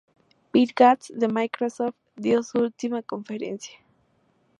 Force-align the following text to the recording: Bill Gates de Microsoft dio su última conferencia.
Bill 0.51 0.71
Gates 0.73 1.11
de 1.15 1.27
Microsoft 1.27 1.93
dio 2.15 2.41
su 2.41 2.57
última 2.57 3.03
conferencia. 3.03 3.77